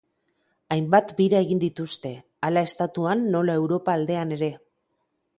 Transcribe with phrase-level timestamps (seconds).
[0.75, 2.13] Hainbat bira egin dituzte,
[2.47, 4.49] hala estatuan nola Europa aldean ere.